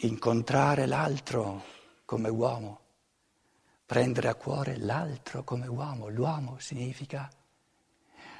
incontrare 0.00 0.86
l'altro 0.86 1.62
come 2.04 2.28
uomo, 2.28 2.80
prendere 3.84 4.28
a 4.28 4.34
cuore 4.34 4.76
l'altro 4.78 5.44
come 5.44 5.66
uomo. 5.66 6.08
L'uomo 6.08 6.56
significa 6.58 7.28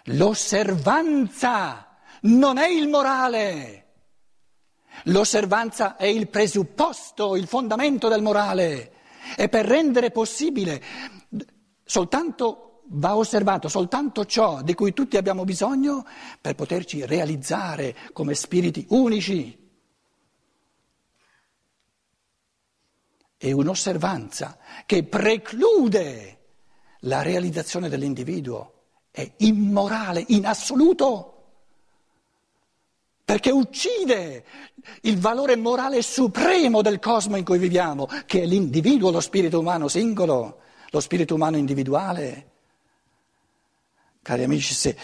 l'osservanza, 0.04 1.96
non 2.22 2.58
è 2.58 2.68
il 2.68 2.88
morale. 2.88 3.84
L'osservanza 5.04 5.96
è 5.96 6.06
il 6.06 6.28
presupposto, 6.28 7.36
il 7.36 7.46
fondamento 7.46 8.08
del 8.08 8.22
morale. 8.22 8.92
E 9.36 9.48
per 9.48 9.66
rendere 9.66 10.10
possibile 10.10 10.82
soltanto 11.84 12.82
va 12.90 13.16
osservato 13.16 13.68
soltanto 13.68 14.24
ciò 14.24 14.62
di 14.62 14.74
cui 14.74 14.94
tutti 14.94 15.18
abbiamo 15.18 15.44
bisogno 15.44 16.06
per 16.40 16.54
poterci 16.54 17.04
realizzare 17.04 17.94
come 18.12 18.34
spiriti 18.34 18.86
unici. 18.90 19.67
È 23.38 23.52
un'osservanza 23.52 24.58
che 24.84 25.04
preclude 25.04 26.38
la 27.02 27.22
realizzazione 27.22 27.88
dell'individuo, 27.88 28.72
è 29.12 29.30
immorale 29.38 30.24
in 30.28 30.44
assoluto 30.44 31.38
perché 33.28 33.50
uccide 33.50 34.44
il 35.02 35.18
valore 35.18 35.54
morale 35.54 36.00
supremo 36.00 36.80
del 36.80 36.98
cosmo 36.98 37.36
in 37.36 37.44
cui 37.44 37.58
viviamo, 37.58 38.08
che 38.24 38.40
è 38.40 38.46
l'individuo, 38.46 39.10
lo 39.10 39.20
spirito 39.20 39.58
umano 39.58 39.86
singolo, 39.86 40.60
lo 40.88 41.00
spirito 41.00 41.34
umano 41.34 41.58
individuale. 41.58 42.50
Cari 44.22 44.44
amici, 44.44 44.72
se, 44.72 44.96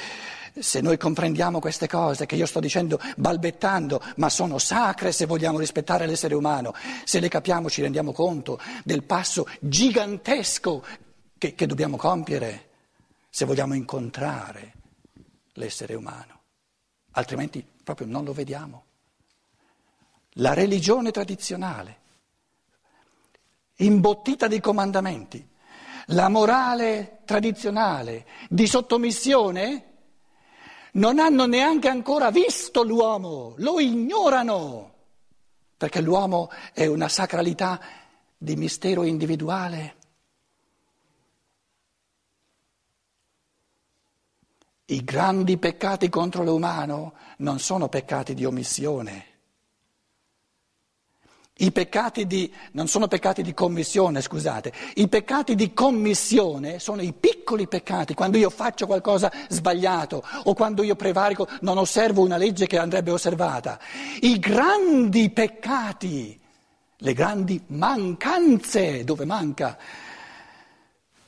se 0.56 0.80
noi 0.80 0.96
comprendiamo 0.96 1.58
queste 1.60 1.88
cose 1.88 2.26
che 2.26 2.36
io 2.36 2.46
sto 2.46 2.60
dicendo 2.60 3.00
balbettando, 3.16 4.02
ma 4.16 4.28
sono 4.28 4.58
sacre 4.58 5.12
se 5.12 5.26
vogliamo 5.26 5.58
rispettare 5.58 6.06
l'essere 6.06 6.34
umano, 6.34 6.74
se 7.04 7.20
le 7.20 7.28
capiamo 7.28 7.68
ci 7.68 7.82
rendiamo 7.82 8.12
conto 8.12 8.60
del 8.84 9.02
passo 9.02 9.46
gigantesco 9.60 10.84
che, 11.38 11.54
che 11.54 11.66
dobbiamo 11.66 11.96
compiere 11.96 12.68
se 13.28 13.44
vogliamo 13.44 13.74
incontrare 13.74 14.72
l'essere 15.54 15.94
umano 15.94 16.34
altrimenti 17.14 17.64
proprio 17.82 18.06
non 18.06 18.24
lo 18.24 18.32
vediamo. 18.32 18.84
La 20.38 20.52
religione 20.52 21.10
tradizionale, 21.10 21.98
imbottita 23.76 24.48
di 24.48 24.60
comandamenti, 24.60 25.46
la 26.08 26.28
morale 26.28 27.20
tradizionale 27.24 28.26
di 28.48 28.66
sottomissione, 28.66 29.92
non 30.94 31.18
hanno 31.18 31.46
neanche 31.46 31.88
ancora 31.88 32.30
visto 32.30 32.82
l'uomo, 32.82 33.54
lo 33.58 33.78
ignorano, 33.80 34.92
perché 35.76 36.00
l'uomo 36.00 36.50
è 36.72 36.86
una 36.86 37.08
sacralità 37.08 37.80
di 38.36 38.56
mistero 38.56 39.04
individuale 39.04 39.96
I 44.86 45.02
grandi 45.02 45.56
peccati 45.56 46.10
contro 46.10 46.44
l'umano 46.44 47.14
non 47.38 47.58
sono 47.58 47.88
peccati 47.88 48.34
di 48.34 48.44
omissione. 48.44 49.33
I 51.56 51.70
peccati 51.70 52.26
di, 52.26 52.52
non 52.72 52.88
sono 52.88 53.06
peccati 53.06 53.40
di 53.40 53.54
commissione, 53.54 54.20
scusate, 54.20 54.72
i 54.94 55.06
peccati 55.06 55.54
di 55.54 55.72
commissione 55.72 56.80
sono 56.80 57.00
i 57.00 57.12
piccoli 57.12 57.68
peccati, 57.68 58.14
quando 58.14 58.38
io 58.38 58.50
faccio 58.50 58.86
qualcosa 58.86 59.30
sbagliato 59.48 60.24
o 60.44 60.54
quando 60.54 60.82
io 60.82 60.96
prevarico, 60.96 61.46
non 61.60 61.78
osservo 61.78 62.22
una 62.22 62.38
legge 62.38 62.66
che 62.66 62.76
andrebbe 62.76 63.12
osservata. 63.12 63.78
I 64.22 64.40
grandi 64.40 65.30
peccati, 65.30 66.40
le 66.96 67.12
grandi 67.12 67.62
mancanze, 67.68 69.04
dove 69.04 69.24
manca 69.24 69.78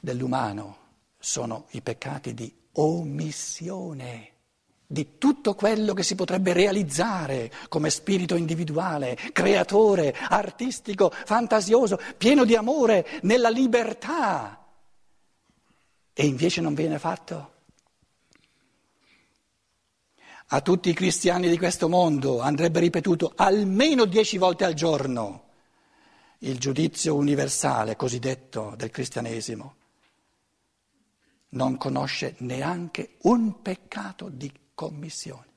dell'umano, 0.01 0.77
sono 1.21 1.67
i 1.71 1.83
peccati 1.83 2.35
di 2.35 2.53
omissione 2.73 4.33
di 4.87 5.19
tutto 5.19 5.55
quello 5.55 5.93
che 5.95 6.03
si 6.03 6.15
potrebbe 6.15 6.53
realizzare 6.53 7.51
come 7.69 7.91
spirito 7.91 8.37
individuale, 8.37 9.17
creatore, 9.33 10.15
artistico, 10.15 11.11
fantasioso, 11.11 11.99
pieno 12.17 12.45
di 12.45 12.55
amore, 12.55 13.21
nella 13.23 13.49
libertà. 13.49 14.65
E 16.13 16.27
invece 16.27 16.61
non 16.61 16.75
viene 16.75 16.99
fatto. 16.99 17.55
A 20.51 20.61
tutti 20.61 20.91
i 20.91 20.95
cristiani 20.95 21.49
di 21.49 21.59
questo 21.59 21.89
mondo 21.89 22.41
andrebbe 22.41 22.79
ripetuto 22.79 23.33
almeno 23.35 24.05
dieci 24.05 24.39
volte 24.39 24.65
al 24.65 24.75
giorno 24.75 25.43
il 26.41 26.59
giudizio 26.59 27.17
universale 27.17 27.97
cosiddetto 27.97 28.75
del 28.77 28.91
cristianesimo 28.91 29.75
non 31.51 31.77
conosce 31.77 32.35
neanche 32.39 33.17
un 33.23 33.61
peccato 33.61 34.29
di 34.29 34.53
commissione. 34.77 35.55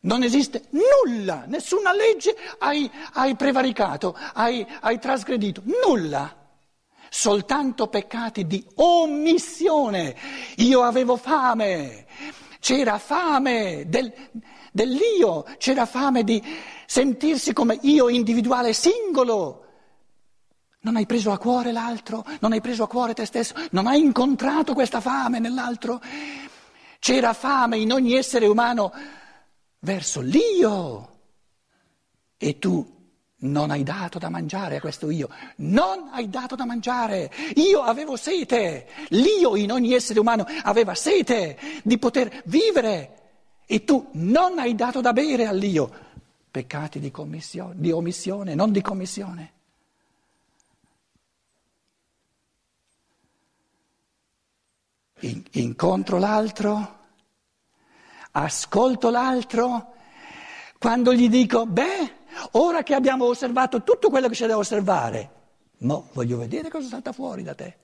Non 0.00 0.24
esiste 0.24 0.64
nulla, 0.70 1.44
nessuna 1.46 1.94
legge 1.94 2.34
hai, 2.58 2.90
hai 3.12 3.36
prevaricato, 3.36 4.16
hai, 4.32 4.66
hai 4.80 4.98
trasgredito, 4.98 5.62
nulla 5.64 6.42
soltanto 7.14 7.86
peccati 7.86 8.44
di 8.44 8.66
omissione. 8.74 10.16
Io 10.56 10.82
avevo 10.82 11.16
fame, 11.16 12.06
c'era 12.58 12.98
fame 12.98 13.84
del, 13.86 14.12
dell'io, 14.72 15.44
c'era 15.58 15.86
fame 15.86 16.24
di 16.24 16.42
sentirsi 16.86 17.52
come 17.52 17.78
io 17.82 18.08
individuale 18.08 18.72
singolo. 18.72 19.60
Non 20.80 20.96
hai 20.96 21.06
preso 21.06 21.30
a 21.30 21.38
cuore 21.38 21.70
l'altro, 21.70 22.24
non 22.40 22.52
hai 22.52 22.60
preso 22.60 22.82
a 22.82 22.88
cuore 22.88 23.14
te 23.14 23.24
stesso, 23.24 23.54
non 23.70 23.86
hai 23.86 24.00
incontrato 24.00 24.74
questa 24.74 25.00
fame 25.00 25.38
nell'altro. 25.38 26.00
C'era 27.04 27.34
fame 27.34 27.76
in 27.76 27.92
ogni 27.92 28.14
essere 28.14 28.46
umano 28.46 28.90
verso 29.80 30.22
l'io 30.22 31.18
e 32.38 32.58
tu 32.58 32.82
non 33.40 33.70
hai 33.70 33.82
dato 33.82 34.18
da 34.18 34.30
mangiare 34.30 34.76
a 34.76 34.80
questo 34.80 35.10
io, 35.10 35.28
non 35.56 36.08
hai 36.12 36.30
dato 36.30 36.54
da 36.54 36.64
mangiare. 36.64 37.30
Io 37.56 37.82
avevo 37.82 38.16
sete, 38.16 38.86
l'io 39.08 39.54
in 39.54 39.70
ogni 39.70 39.92
essere 39.92 40.18
umano 40.18 40.46
aveva 40.62 40.94
sete 40.94 41.58
di 41.82 41.98
poter 41.98 42.40
vivere 42.46 43.16
e 43.66 43.84
tu 43.84 44.08
non 44.12 44.58
hai 44.58 44.74
dato 44.74 45.02
da 45.02 45.12
bere 45.12 45.44
all'io. 45.44 45.90
Peccati 46.50 47.00
di, 47.00 47.12
di 47.74 47.90
omissione, 47.90 48.54
non 48.54 48.72
di 48.72 48.80
commissione. 48.80 49.52
Incontro 55.52 56.18
l'altro, 56.18 56.98
ascolto 58.32 59.10
l'altro, 59.10 59.94
quando 60.78 61.14
gli 61.14 61.28
dico, 61.28 61.66
beh, 61.66 62.14
ora 62.52 62.82
che 62.82 62.94
abbiamo 62.94 63.26
osservato 63.26 63.82
tutto 63.82 64.10
quello 64.10 64.28
che 64.28 64.34
c'è 64.34 64.46
da 64.46 64.56
osservare, 64.56 65.30
mo 65.78 66.08
voglio 66.12 66.38
vedere 66.38 66.68
cosa 66.68 66.88
salta 66.88 67.12
fuori 67.12 67.42
da 67.42 67.54
te. 67.54 67.78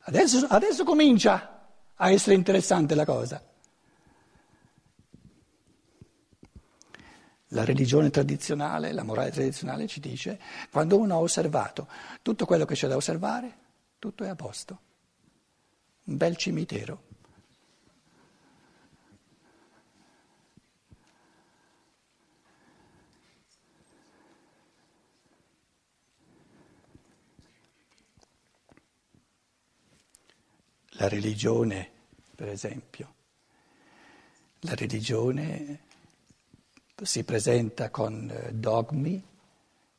Adesso, 0.00 0.46
adesso 0.48 0.84
comincia 0.84 1.68
a 1.94 2.10
essere 2.10 2.34
interessante 2.34 2.94
la 2.94 3.04
cosa. 3.04 3.42
La 7.52 7.64
religione 7.64 8.10
tradizionale, 8.10 8.92
la 8.92 9.02
morale 9.02 9.30
tradizionale 9.30 9.86
ci 9.86 10.00
dice, 10.00 10.38
quando 10.70 10.98
uno 10.98 11.14
ha 11.14 11.20
osservato 11.20 11.88
tutto 12.20 12.44
quello 12.44 12.66
che 12.66 12.74
c'è 12.74 12.88
da 12.88 12.96
osservare, 12.96 13.67
tutto 13.98 14.24
è 14.24 14.28
a 14.28 14.34
posto. 14.34 14.80
Un 16.04 16.16
bel 16.16 16.36
cimitero. 16.36 17.06
La 31.00 31.08
religione, 31.08 31.90
per 32.34 32.48
esempio, 32.48 33.14
la 34.60 34.74
religione 34.74 35.86
si 37.02 37.22
presenta 37.22 37.90
con 37.90 38.28
eh, 38.28 38.52
dogmi 38.52 39.24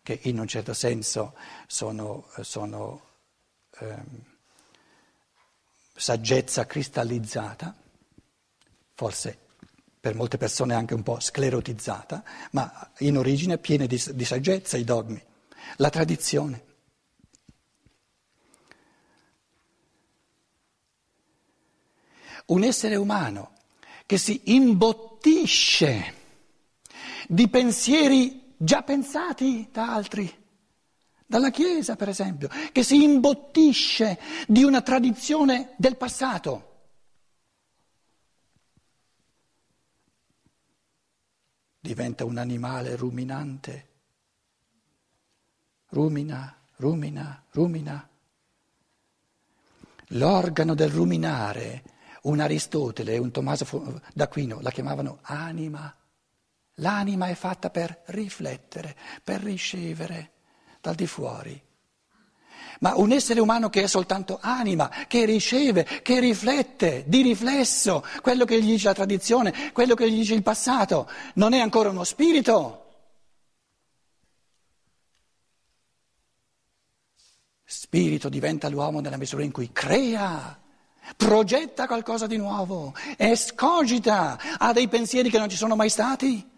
che 0.03 0.19
in 0.23 0.39
un 0.39 0.47
certo 0.47 0.73
senso 0.73 1.35
sono, 1.67 2.27
sono 2.41 3.08
Ehm, 3.79 4.27
saggezza 5.95 6.65
cristallizzata, 6.65 7.75
forse 8.93 9.37
per 9.99 10.15
molte 10.15 10.37
persone 10.37 10.73
anche 10.73 10.93
un 10.93 11.03
po' 11.03 11.19
sclerotizzata, 11.19 12.23
ma 12.51 12.91
in 12.99 13.17
origine 13.17 13.57
piena 13.57 13.85
di, 13.85 14.01
di 14.13 14.25
saggezza 14.25 14.77
i 14.77 14.85
dogmi, 14.85 15.21
la 15.75 15.89
tradizione. 15.89 16.65
Un 22.45 22.63
essere 22.63 22.95
umano 22.95 23.55
che 24.05 24.17
si 24.17 24.41
imbottisce 24.55 26.15
di 27.27 27.47
pensieri 27.49 28.55
già 28.57 28.81
pensati 28.81 29.67
da 29.71 29.93
altri, 29.93 30.33
dalla 31.29 31.51
Chiesa 31.51 31.95
per 31.95 32.09
esempio, 32.09 32.49
che 32.71 32.81
si 32.81 33.03
imbottisce 33.03 34.19
di 34.47 34.63
una 34.63 34.81
tradizione 34.81 35.75
del 35.77 35.95
passato. 35.95 36.65
Diventa 41.79 42.25
un 42.25 42.37
animale 42.39 42.95
ruminante, 42.95 43.87
rumina, 45.89 46.59
rumina, 46.77 47.43
rumina. 47.51 48.09
L'organo 50.13 50.73
del 50.73 50.89
ruminare, 50.89 51.83
un 52.23 52.39
Aristotele 52.39 53.13
e 53.13 53.19
un 53.19 53.29
Tommaso 53.29 54.01
d'Aquino 54.15 54.61
la 54.61 54.71
chiamavano 54.71 55.19
anima. 55.21 55.95
L'anima 56.77 57.27
è 57.27 57.35
fatta 57.35 57.69
per 57.69 58.01
riflettere, 58.07 58.97
per 59.23 59.41
ricevere 59.43 60.37
dal 60.81 60.95
di 60.95 61.07
fuori. 61.07 61.67
Ma 62.79 62.95
un 62.95 63.11
essere 63.11 63.41
umano 63.41 63.69
che 63.69 63.83
è 63.83 63.87
soltanto 63.87 64.39
anima, 64.41 64.89
che 65.07 65.25
riceve, 65.25 65.83
che 66.01 66.19
riflette 66.19 67.03
di 67.07 67.21
riflesso 67.21 68.05
quello 68.21 68.45
che 68.45 68.61
gli 68.61 68.71
dice 68.71 68.87
la 68.87 68.93
tradizione, 68.93 69.71
quello 69.73 69.95
che 69.95 70.09
gli 70.09 70.15
dice 70.15 70.33
il 70.33 70.43
passato, 70.43 71.09
non 71.35 71.53
è 71.53 71.59
ancora 71.59 71.89
uno 71.89 72.05
spirito. 72.05 72.85
Spirito 77.65 78.29
diventa 78.29 78.69
l'uomo 78.69 79.01
nella 79.01 79.17
misura 79.17 79.43
in 79.43 79.51
cui 79.51 79.71
crea, 79.73 80.57
progetta 81.17 81.85
qualcosa 81.85 82.27
di 82.27 82.37
nuovo, 82.37 82.95
escogita, 83.17 84.39
ha 84.57 84.71
dei 84.71 84.87
pensieri 84.87 85.29
che 85.29 85.37
non 85.37 85.49
ci 85.49 85.57
sono 85.57 85.75
mai 85.75 85.89
stati. 85.89 86.49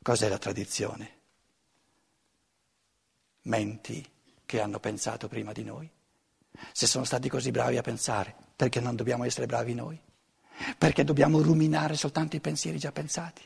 Cos'è 0.00 0.28
la 0.28 0.38
tradizione? 0.38 1.19
Menti 3.42 4.06
che 4.44 4.60
hanno 4.60 4.80
pensato 4.80 5.28
prima 5.28 5.52
di 5.52 5.64
noi. 5.64 5.90
Se 6.72 6.86
sono 6.86 7.04
stati 7.04 7.28
così 7.28 7.50
bravi 7.50 7.76
a 7.76 7.82
pensare, 7.82 8.34
perché 8.56 8.80
non 8.80 8.96
dobbiamo 8.96 9.24
essere 9.24 9.46
bravi 9.46 9.74
noi? 9.74 9.98
Perché 10.76 11.04
dobbiamo 11.04 11.40
ruminare 11.40 11.96
soltanto 11.96 12.36
i 12.36 12.40
pensieri 12.40 12.78
già 12.78 12.92
pensati? 12.92 13.42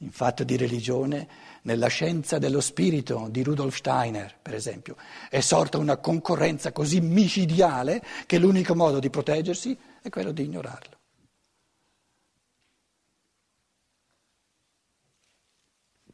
In 0.00 0.10
fatto 0.10 0.44
di 0.44 0.56
religione, 0.56 1.28
nella 1.62 1.86
scienza 1.86 2.38
dello 2.38 2.60
spirito 2.60 3.28
di 3.30 3.42
Rudolf 3.42 3.76
Steiner, 3.76 4.36
per 4.40 4.54
esempio, 4.54 4.96
è 5.30 5.40
sorta 5.40 5.78
una 5.78 5.96
concorrenza 5.96 6.70
così 6.70 7.00
micidiale 7.00 8.02
che 8.26 8.38
l'unico 8.38 8.74
modo 8.74 8.98
di 8.98 9.08
proteggersi 9.08 9.76
è 10.02 10.08
quello 10.10 10.32
di 10.32 10.44
ignorarlo. 10.44 10.95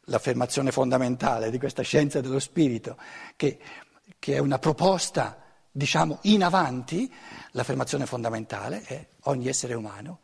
L'affermazione 0.07 0.73
fondamentale 0.73 1.51
di 1.51 1.59
questa 1.59 1.83
scienza 1.83 2.21
dello 2.21 2.41
spirito, 2.41 2.97
che, 3.37 3.59
che 4.19 4.35
è 4.35 4.39
una 4.39 4.59
proposta, 4.59 5.43
diciamo, 5.71 6.19
in 6.23 6.43
avanti, 6.43 7.13
l'affermazione 7.53 8.07
fondamentale 8.07 8.83
è 8.83 9.07
ogni 9.23 9.49
essere 9.49 9.75
umano 9.75 10.21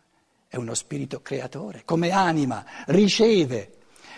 è 0.48 0.56
uno 0.56 0.72
spirito 0.72 1.20
creatore, 1.20 1.82
come 1.84 2.10
anima, 2.10 2.64
riceve, 2.86 3.70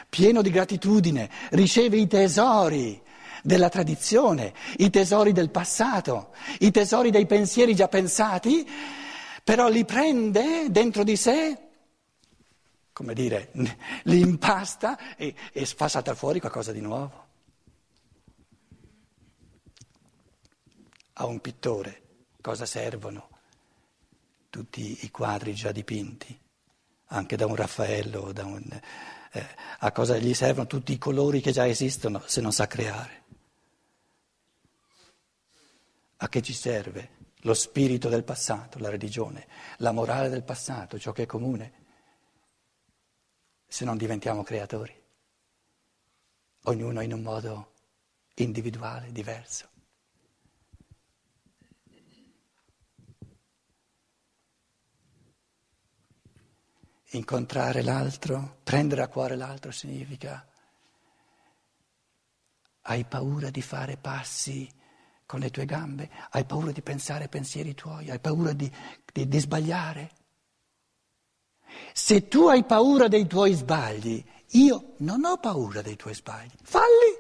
pieno 0.09 0.43
di 0.43 0.51
gratitudine, 0.51 1.29
riceve 1.51 1.97
i 1.97 2.07
tesori 2.07 3.03
della 3.43 3.69
tradizione, 3.69 4.55
i 4.77 4.91
tesori 4.91 5.33
del 5.33 5.51
passato, 5.51 6.33
i 6.61 6.71
tesori 6.71 7.11
dei 7.11 7.27
pensieri 7.27 7.75
già 7.75 7.89
pensati, 7.89 8.67
però 9.43 9.69
li 9.69 9.85
prende 9.85 10.67
dentro 10.71 11.03
di 11.03 11.17
sé 11.17 11.59
come 13.01 13.15
dire, 13.15 13.51
li 14.05 14.21
impasta 14.21 15.17
e, 15.17 15.35
e 15.53 15.65
fa 15.65 15.89
saltare 15.89 16.19
fuori 16.19 16.39
qualcosa 16.39 16.71
di 16.71 16.83
nuovo. 16.83 17.29
A 21.15 21.25
un 21.25 21.41
pittore 21.41 22.03
cosa 22.43 22.67
servono 22.67 23.31
tutti 24.51 24.99
i 25.03 25.11
quadri 25.11 25.55
già 25.55 25.73
dipinti, 25.73 26.39
anche 27.07 27.37
da 27.37 27.47
un 27.47 27.57
Raffaello, 27.57 28.33
da 28.33 28.45
un, 28.45 28.81
eh, 29.33 29.47
a 29.79 29.93
cosa 29.93 30.19
gli 30.19 30.35
servono 30.35 30.67
tutti 30.67 30.93
i 30.93 30.99
colori 30.99 31.41
che 31.41 31.53
già 31.53 31.67
esistono 31.67 32.23
se 32.27 32.43
non 32.43 32.53
sa 32.53 32.67
creare? 32.67 33.25
A 36.19 36.29
che 36.29 36.43
ci 36.43 36.53
serve 36.53 37.17
lo 37.45 37.55
spirito 37.55 38.11
del 38.11 38.25
passato, 38.25 38.79
la 38.79 38.91
religione, 38.91 39.47
la 39.79 39.93
morale 39.93 40.29
del 40.29 40.43
passato, 40.43 40.99
ciò 40.99 41.13
che 41.13 41.23
è 41.23 41.27
comune? 41.27 41.80
Se 43.71 43.85
non 43.85 43.97
diventiamo 43.97 44.43
creatori, 44.43 44.93
ognuno 46.65 47.01
in 47.03 47.13
un 47.13 47.23
modo 47.23 47.73
individuale, 48.35 49.13
diverso. 49.13 49.69
Incontrare 57.13 57.83
l'altro, 57.83 58.59
prendere 58.65 59.03
a 59.03 59.09
cuore 59.09 59.37
l'altro 59.37 59.71
significa 59.71 60.45
hai 62.83 63.05
paura 63.05 63.51
di 63.51 63.63
fare 63.63 63.97
passi 63.97 64.69
con 65.27 65.39
le 65.39 65.51
tue 65.51 65.65
gambe, 65.65 66.11
hai 66.31 66.45
paura 66.45 66.73
di 66.73 66.83
pensare 66.83 67.29
pensieri 67.29 67.75
tuoi, 67.75 68.11
hai 68.11 68.19
paura 68.19 68.53
di, 68.53 68.69
di, 69.13 69.29
di 69.29 69.39
sbagliare. 69.39 70.11
Se 71.93 72.29
tu 72.29 72.47
hai 72.47 72.65
paura 72.65 73.09
dei 73.09 73.27
tuoi 73.27 73.53
sbagli, 73.55 74.25
io 74.53 74.95
non 74.99 75.25
ho 75.25 75.37
paura 75.39 75.83
dei 75.83 75.97
tuoi 75.97 76.15
sbagli. 76.15 76.53
Falli. 76.63 77.19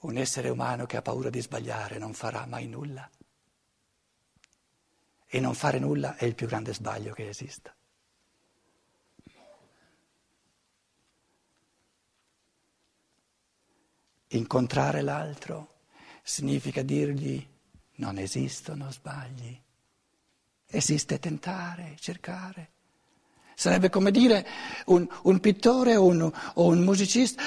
Un 0.00 0.18
essere 0.18 0.50
umano 0.50 0.84
che 0.84 0.98
ha 0.98 1.02
paura 1.02 1.30
di 1.30 1.40
sbagliare 1.40 1.98
non 1.98 2.12
farà 2.12 2.44
mai 2.46 2.66
nulla. 2.66 3.08
E 5.26 5.40
non 5.40 5.54
fare 5.54 5.78
nulla 5.78 6.16
è 6.16 6.26
il 6.26 6.34
più 6.34 6.46
grande 6.46 6.74
sbaglio 6.74 7.14
che 7.14 7.28
esista. 7.28 7.74
Incontrare 14.28 15.00
l'altro 15.00 15.72
significa 16.22 16.82
dirgli 16.82 17.53
non 17.96 18.18
esistono 18.18 18.90
sbagli. 18.90 19.60
Esiste 20.66 21.18
tentare, 21.18 21.96
cercare. 21.98 22.70
Sarebbe 23.54 23.88
come 23.88 24.10
dire 24.10 24.46
un, 24.86 25.06
un 25.22 25.38
pittore 25.38 25.94
o 25.94 26.06
un, 26.06 26.22
o 26.54 26.66
un, 26.66 26.78
musicista 26.80 27.42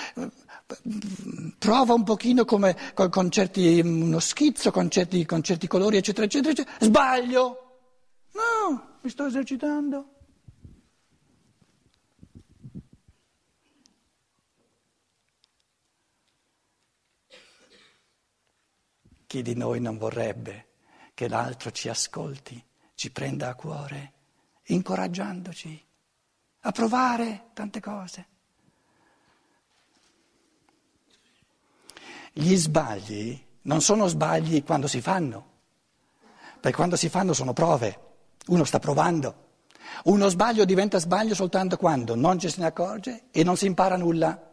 prova 1.58 1.94
un 1.94 2.04
pochino 2.04 2.46
come, 2.46 2.76
con, 2.94 3.10
con 3.10 3.30
certi, 3.30 3.82
uno 3.82 4.20
schizzo, 4.20 4.72
con 4.72 4.90
certi, 4.90 5.26
con 5.26 5.44
certi 5.44 5.68
colori, 5.68 5.98
eccetera, 5.98 6.26
eccetera, 6.26 6.52
eccetera. 6.52 6.78
Sbaglio! 6.80 7.62
No, 8.34 9.00
mi 9.02 9.10
sto 9.10 9.26
esercitando. 9.26 10.17
Chi 19.38 19.44
di 19.44 19.54
noi 19.54 19.80
non 19.80 20.00
vorrebbe 20.00 20.66
che 21.14 21.28
l'altro 21.28 21.70
ci 21.70 21.90
ascolti, 21.90 22.60
ci 22.96 23.12
prenda 23.12 23.50
a 23.50 23.54
cuore, 23.54 24.14
incoraggiandoci 24.64 25.86
a 26.62 26.72
provare 26.72 27.50
tante 27.54 27.80
cose? 27.80 28.28
Gli 32.34 32.56
sbagli 32.56 33.40
non 33.62 33.82
sono 33.82 34.08
sbagli 34.08 34.64
quando 34.64 34.88
si 34.88 35.02
fanno, 35.02 35.46
perché 36.60 36.76
quando 36.76 36.96
si 36.96 37.08
fanno 37.08 37.34
sono 37.34 37.54
prove, 37.54 38.00
uno 38.48 38.64
sta 38.64 38.80
provando. 38.80 39.50
Uno 40.06 40.30
sbaglio 40.30 40.66
diventa 40.66 40.98
sbaglio 40.98 41.36
soltanto 41.36 41.78
quando 41.78 42.16
non 42.16 42.40
ci 42.40 42.50
se 42.50 42.60
ne 42.60 42.66
accorge 42.66 43.26
e 43.30 43.44
non 43.44 43.56
si 43.56 43.68
impara 43.68 43.98
nulla. 43.98 44.52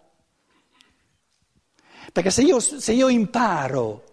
Perché 2.12 2.30
se 2.30 2.42
io, 2.42 2.60
se 2.60 2.92
io 2.92 3.08
imparo 3.08 4.12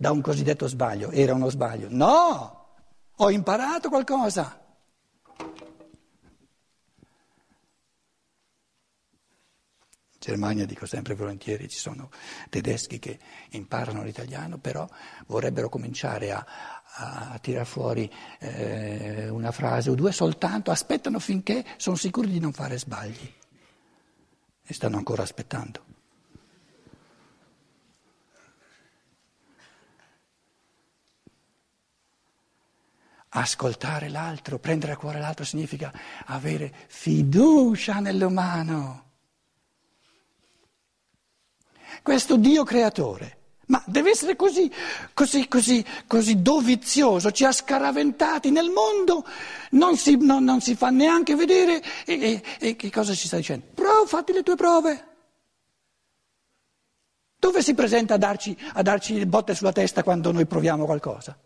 da 0.00 0.10
un 0.10 0.22
cosiddetto 0.22 0.66
sbaglio. 0.66 1.10
Era 1.10 1.34
uno 1.34 1.50
sbaglio. 1.50 1.88
No, 1.90 2.68
ho 3.16 3.30
imparato 3.30 3.90
qualcosa. 3.90 4.58
In 10.12 10.18
Germania, 10.18 10.64
dico 10.64 10.86
sempre 10.86 11.14
volentieri, 11.14 11.68
ci 11.68 11.76
sono 11.76 12.08
tedeschi 12.48 12.98
che 12.98 13.18
imparano 13.50 14.02
l'italiano, 14.02 14.56
però 14.56 14.88
vorrebbero 15.26 15.68
cominciare 15.68 16.32
a, 16.32 16.46
a 17.32 17.38
tirar 17.38 17.66
fuori 17.66 18.10
eh, 18.38 19.28
una 19.28 19.52
frase 19.52 19.90
o 19.90 19.94
due 19.94 20.12
soltanto, 20.12 20.70
aspettano 20.70 21.18
finché 21.18 21.62
sono 21.76 21.96
sicuri 21.96 22.30
di 22.30 22.40
non 22.40 22.52
fare 22.54 22.78
sbagli 22.78 23.34
e 24.62 24.72
stanno 24.72 24.96
ancora 24.96 25.24
aspettando. 25.24 25.99
Ascoltare 33.32 34.08
l'altro, 34.08 34.58
prendere 34.58 34.92
a 34.92 34.96
cuore 34.96 35.20
l'altro 35.20 35.44
significa 35.44 35.92
avere 36.26 36.72
fiducia 36.88 38.00
nell'umano. 38.00 39.04
Questo 42.02 42.36
Dio 42.36 42.64
creatore, 42.64 43.38
ma 43.66 43.82
deve 43.86 44.10
essere 44.10 44.34
così, 44.34 44.70
così, 45.14 45.46
così, 45.46 45.84
così 46.08 46.42
dovizioso, 46.42 47.30
ci 47.30 47.44
ha 47.44 47.52
scaraventati 47.52 48.50
nel 48.50 48.70
mondo, 48.70 49.24
non 49.70 49.96
si, 49.96 50.16
non, 50.16 50.42
non 50.42 50.60
si 50.60 50.74
fa 50.74 50.90
neanche 50.90 51.36
vedere 51.36 51.80
e, 52.04 52.20
e, 52.20 52.42
e, 52.58 52.76
che 52.76 52.90
cosa 52.90 53.14
ci 53.14 53.28
sta 53.28 53.36
dicendo? 53.36 53.66
Prova, 53.74 54.06
fatti 54.06 54.32
le 54.32 54.42
tue 54.42 54.56
prove. 54.56 55.06
Dove 57.38 57.62
si 57.62 57.74
presenta 57.74 58.14
a 58.14 58.18
darci, 58.18 58.56
a 58.72 58.82
darci 58.82 59.24
botte 59.24 59.54
sulla 59.54 59.72
testa 59.72 60.02
quando 60.02 60.32
noi 60.32 60.46
proviamo 60.46 60.84
qualcosa? 60.84 61.38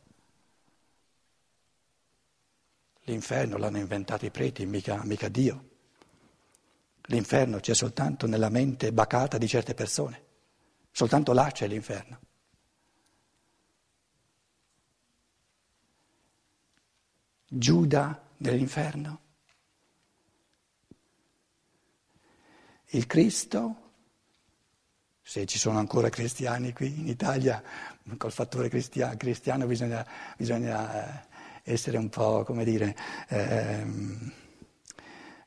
L'inferno 3.04 3.58
l'hanno 3.58 3.78
inventato 3.78 4.24
i 4.24 4.30
preti, 4.30 4.64
mica, 4.64 5.02
mica 5.04 5.28
Dio. 5.28 5.70
L'inferno 7.08 7.60
c'è 7.60 7.74
soltanto 7.74 8.26
nella 8.26 8.48
mente 8.48 8.92
bacata 8.92 9.36
di 9.36 9.46
certe 9.46 9.74
persone. 9.74 10.22
Soltanto 10.90 11.32
là 11.32 11.50
c'è 11.50 11.66
l'inferno. 11.66 12.20
Giuda 17.46 18.26
nell'inferno. 18.38 19.20
Il 22.86 23.06
Cristo, 23.06 23.92
se 25.20 25.44
ci 25.46 25.58
sono 25.58 25.78
ancora 25.78 26.08
cristiani 26.08 26.72
qui 26.72 27.00
in 27.00 27.08
Italia, 27.08 27.62
col 28.16 28.32
fattore 28.32 28.68
cristiano, 28.68 29.16
cristiano 29.16 29.66
bisogna, 29.66 30.06
bisogna 30.36 31.22
eh, 31.22 31.33
essere 31.64 31.96
un 31.96 32.08
po', 32.10 32.44
come 32.44 32.64
dire, 32.64 32.94
ehm, 33.28 34.32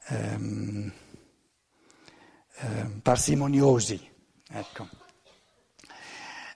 ehm, 0.08 0.92
ehm, 2.56 3.00
parsimoniosi. 3.02 4.10
Ecco. 4.50 4.88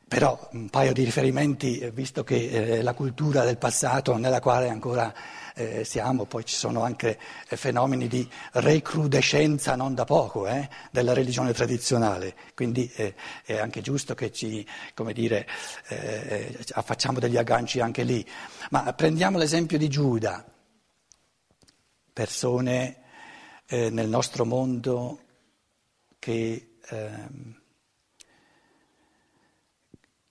Però 0.07 0.49
un 0.53 0.69
paio 0.69 0.91
di 0.91 1.03
riferimenti, 1.03 1.79
eh, 1.79 1.91
visto 1.91 2.23
che 2.23 2.49
eh, 2.49 2.81
la 2.81 2.93
cultura 2.93 3.45
del 3.45 3.57
passato 3.57 4.17
nella 4.17 4.41
quale 4.41 4.67
ancora 4.67 5.13
eh, 5.55 5.83
siamo, 5.83 6.25
poi 6.25 6.45
ci 6.45 6.55
sono 6.55 6.83
anche 6.83 7.19
eh, 7.47 7.57
fenomeni 7.57 8.07
di 8.07 8.27
recrudescenza 8.53 9.75
non 9.75 9.93
da 9.93 10.05
poco 10.05 10.47
eh, 10.47 10.69
della 10.91 11.13
religione 11.13 11.53
tradizionale, 11.53 12.35
quindi 12.55 12.91
eh, 12.95 13.15
è 13.43 13.57
anche 13.57 13.81
giusto 13.81 14.15
che 14.15 14.31
ci, 14.31 14.65
dire, 15.13 15.47
facciamo 16.83 17.19
degli 17.19 17.37
agganci 17.37 17.79
anche 17.79 18.03
lì. 18.03 18.25
Ma 18.69 18.93
prendiamo 18.93 19.37
l'esempio 19.37 19.77
di 19.77 19.87
Giuda, 19.89 20.45
persone 22.13 22.97
nel 23.67 24.07
nostro 24.07 24.45
mondo 24.45 25.19
che... 26.19 26.77
Ehm, 26.89 27.59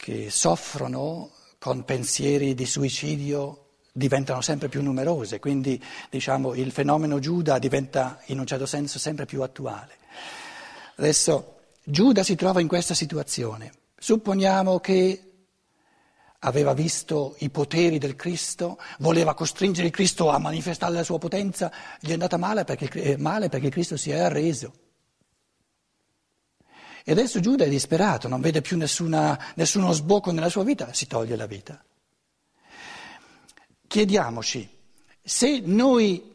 che 0.00 0.31
soffrono 0.31 1.31
con 1.59 1.85
pensieri 1.85 2.55
di 2.55 2.65
suicidio 2.65 3.60
diventano 3.92 4.40
sempre 4.40 4.68
più 4.68 4.82
numerose, 4.82 5.38
quindi 5.38 5.82
diciamo, 6.09 6.54
il 6.54 6.73
fenomeno 6.73 7.18
Giuda 7.18 7.59
diventa 7.59 8.20
in 8.26 8.38
un 8.38 8.47
certo 8.47 8.66
senso 8.66 8.99
sempre 8.99 9.26
più 9.26 9.42
attuale. 9.42 9.99
Adesso 10.97 11.59
Giuda 11.82 12.23
si 12.23 12.35
trova 12.35 12.61
in 12.61 12.68
questa 12.68 12.94
situazione. 12.94 13.73
Supponiamo 13.99 14.78
che 14.80 15.25
aveva 16.40 16.73
visto 16.73 17.35
i 17.38 17.50
poteri 17.50 17.99
del 17.99 18.16
Cristo, 18.16 18.78
voleva 18.99 19.35
costringere 19.35 19.88
il 19.88 19.92
Cristo 19.92 20.30
a 20.30 20.38
manifestare 20.38 20.92
la 20.92 21.02
sua 21.02 21.18
potenza, 21.18 21.70
gli 22.00 22.11
è 22.11 22.12
andata 22.12 22.37
male 22.37 22.64
perché, 22.64 22.88
eh, 22.90 23.16
male 23.16 23.49
perché 23.49 23.70
Cristo 23.70 23.97
si 23.97 24.11
è 24.11 24.18
arreso. 24.18 24.73
E 27.04 27.12
adesso 27.12 27.40
Giuda 27.40 27.64
è 27.64 27.68
disperato, 27.68 28.28
non 28.28 28.40
vede 28.40 28.61
più 28.61 28.76
nessuna, 28.76 29.38
nessuno 29.56 29.92
sbocco 29.92 30.32
nella 30.32 30.49
sua 30.49 30.64
vita, 30.64 30.92
si 30.92 31.06
toglie 31.06 31.37
la 31.37 31.47
vita. 31.47 31.82
Chiediamoci, 33.90 34.68
se 35.20 35.62
noi, 35.64 36.32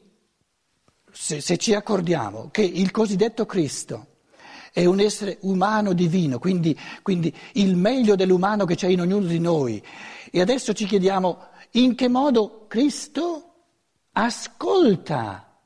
se, 1.10 1.40
se 1.40 1.56
ci 1.56 1.74
accordiamo 1.74 2.50
che 2.52 2.64
il 2.64 2.92
cosiddetto 2.92 3.46
Cristo 3.46 4.08
è 4.74 4.84
un 4.84 5.00
essere 5.00 5.38
umano 5.44 5.94
divino, 5.94 6.38
quindi, 6.38 6.78
quindi 7.02 7.34
il 7.54 7.78
meglio 7.78 8.18
dell'umano 8.18 8.66
che 8.66 8.76
c'è 8.76 8.90
in 8.90 9.00
ognuno 9.00 9.26
di 9.28 9.40
noi, 9.40 9.82
e 10.32 10.42
adesso 10.42 10.74
ci 10.74 10.84
chiediamo 10.86 11.48
in 11.72 11.96
che 11.96 12.10
modo 12.10 12.66
Cristo 12.68 13.54
ascolta 14.12 15.58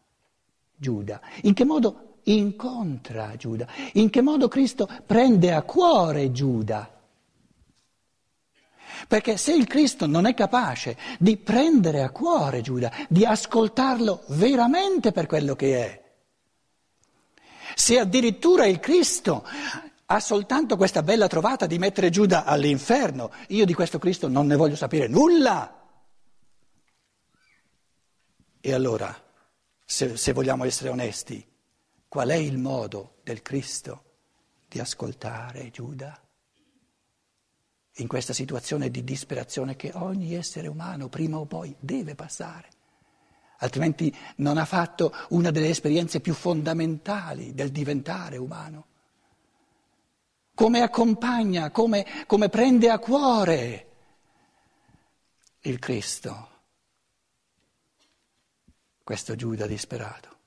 Giuda, 0.76 1.20
in 1.42 1.56
che 1.56 1.66
modo 1.66 2.20
incontra 2.26 3.36
Giuda, 3.36 3.68
in 3.94 4.12
che 4.12 4.22
modo 4.22 4.48
Cristo 4.48 4.88
prende 5.08 5.54
a 5.54 5.64
cuore 5.64 6.32
Giuda. 6.32 6.99
Perché 9.08 9.38
se 9.38 9.54
il 9.54 9.68
Cristo 9.68 10.06
non 10.06 10.26
è 10.26 10.34
capace 10.34 10.98
di 11.20 11.38
prendere 11.38 12.04
a 12.04 12.12
cuore 12.12 12.62
Giuda, 12.62 12.92
di 13.08 13.26
ascoltarlo 13.26 14.24
veramente 14.28 15.12
per 15.12 15.26
quello 15.26 15.56
che 15.56 15.86
è, 15.86 16.04
se 17.76 18.00
addirittura 18.00 18.66
il 18.66 18.80
Cristo 18.80 19.46
ha 20.06 20.20
soltanto 20.20 20.76
questa 20.76 21.04
bella 21.04 21.28
trovata 21.28 21.66
di 21.66 21.78
mettere 21.78 22.10
Giuda 22.10 22.44
all'inferno, 22.44 23.32
io 23.50 23.66
di 23.66 23.74
questo 23.74 24.00
Cristo 24.00 24.28
non 24.28 24.48
ne 24.48 24.56
voglio 24.56 24.76
sapere 24.76 25.08
nulla. 25.08 25.76
E 28.62 28.74
allora, 28.74 29.16
se, 29.86 30.18
se 30.18 30.34
vogliamo 30.34 30.66
essere 30.66 30.90
onesti, 30.90 31.48
Qual 32.10 32.28
è 32.30 32.36
il 32.36 32.58
modo 32.58 33.18
del 33.22 33.44
Cristo 33.44 34.04
di 34.68 34.80
ascoltare 34.80 35.70
Giuda? 35.70 36.20
In 38.00 38.08
questa 38.08 38.32
situazione 38.32 38.90
di 38.90 39.04
disperazione 39.04 39.76
che 39.76 39.92
ogni 39.94 40.34
essere 40.34 40.68
umano 40.68 41.10
prima 41.10 41.38
o 41.38 41.46
poi 41.46 41.76
deve 41.80 42.16
passare, 42.16 42.70
altrimenti 43.58 44.16
non 44.38 44.58
ha 44.58 44.64
fatto 44.64 45.14
una 45.30 45.52
delle 45.52 45.68
esperienze 45.68 46.22
più 46.22 46.34
fondamentali 46.34 47.54
del 47.54 47.72
diventare 47.72 48.38
umano. 48.38 48.86
Come 50.54 50.82
accompagna, 50.82 51.72
come, 51.72 52.06
come 52.26 52.48
prende 52.48 52.90
a 52.90 53.00
cuore 53.00 53.88
il 55.62 55.78
Cristo, 55.78 56.50
questo 59.04 59.36
Giuda 59.36 59.68
disperato. 59.68 60.38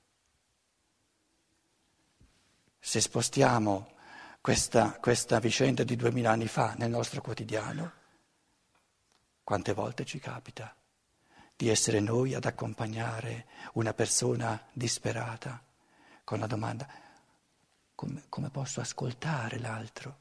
Se 2.79 2.99
spostiamo 2.99 3.92
questa, 4.43 4.99
questa 4.99 5.39
vicenda 5.39 5.85
di 5.85 5.95
duemila 5.95 6.31
anni 6.31 6.47
fa 6.47 6.73
nel 6.77 6.89
nostro 6.89 7.21
quotidiano, 7.21 7.91
quante 9.41 9.71
volte 9.71 10.03
ci 10.03 10.19
capita 10.19 10.75
di 11.55 11.69
essere 11.69 12.01
noi 12.01 12.33
ad 12.33 12.43
accompagnare 12.43 13.45
una 13.75 13.93
persona 13.93 14.61
disperata 14.73 15.63
con 16.25 16.39
la 16.39 16.47
domanda 16.47 16.85
come, 17.95 18.23
come, 18.27 18.49
posso 18.49 18.81
ascoltare 18.81 19.59
l'altro? 19.59 20.17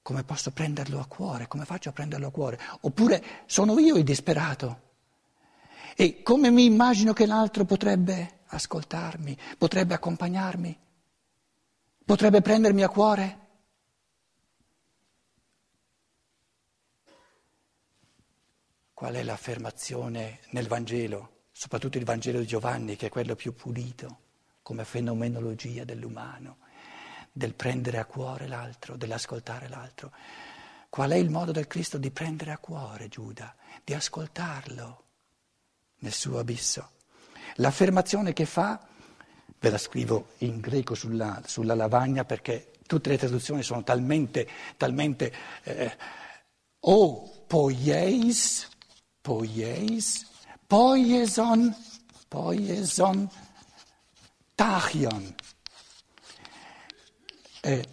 Come 0.00 0.24
posso 0.24 0.50
prenderlo 0.50 0.98
a 0.98 1.04
cuore? 1.04 1.46
Come 1.46 1.66
faccio 1.66 1.90
a 1.90 1.92
prenderlo 1.92 2.28
a 2.28 2.32
cuore? 2.32 2.58
Oppure 2.80 3.22
sono 3.44 3.78
io 3.78 3.96
il 3.96 4.04
disperato? 4.04 4.92
E 5.94 6.22
come 6.22 6.50
mi 6.50 6.64
immagino 6.64 7.12
che 7.12 7.26
l'altro 7.26 7.66
potrebbe 7.66 8.38
ascoltarmi, 8.46 9.36
potrebbe 9.58 9.92
accompagnarmi? 9.92 10.83
Potrebbe 12.04 12.42
prendermi 12.42 12.82
a 12.82 12.88
cuore? 12.90 13.38
Qual 18.92 19.14
è 19.14 19.22
l'affermazione 19.22 20.40
nel 20.50 20.68
Vangelo, 20.68 21.44
soprattutto 21.50 21.96
il 21.96 22.04
Vangelo 22.04 22.40
di 22.40 22.46
Giovanni, 22.46 22.96
che 22.96 23.06
è 23.06 23.08
quello 23.08 23.34
più 23.34 23.54
pulito 23.54 24.18
come 24.60 24.84
fenomenologia 24.84 25.84
dell'umano, 25.84 26.58
del 27.32 27.54
prendere 27.54 27.96
a 27.96 28.04
cuore 28.04 28.48
l'altro, 28.48 28.96
dell'ascoltare 28.96 29.68
l'altro? 29.68 30.12
Qual 30.90 31.10
è 31.10 31.16
il 31.16 31.30
modo 31.30 31.52
del 31.52 31.66
Cristo 31.66 31.96
di 31.96 32.10
prendere 32.10 32.50
a 32.50 32.58
cuore 32.58 33.08
Giuda, 33.08 33.56
di 33.82 33.94
ascoltarlo 33.94 35.04
nel 36.00 36.12
suo 36.12 36.38
abisso? 36.38 36.90
L'affermazione 37.56 38.34
che 38.34 38.44
fa 38.44 38.92
ve 39.64 39.70
la 39.70 39.78
scrivo 39.78 40.26
in 40.40 40.60
greco 40.60 40.94
sulla, 40.94 41.40
sulla 41.46 41.74
lavagna 41.74 42.26
perché 42.26 42.72
tutte 42.86 43.08
le 43.08 43.16
traduzioni 43.16 43.62
sono 43.62 43.82
talmente, 43.82 44.46
talmente 44.76 45.32
eh, 45.62 45.96
o 46.80 47.44
poieis, 47.46 48.68
poieis, 49.22 50.26
poieson, 50.66 51.74
poieson, 52.28 53.26
tachion. 54.54 55.34
Eh, 57.62 57.88